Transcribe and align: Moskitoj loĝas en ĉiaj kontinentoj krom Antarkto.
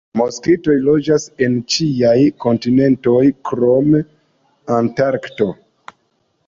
Moskitoj 0.19 0.77
loĝas 0.85 1.25
en 1.47 1.57
ĉiaj 1.75 2.15
kontinentoj 2.47 3.21
krom 3.51 3.93
Antarkto. 4.81 5.51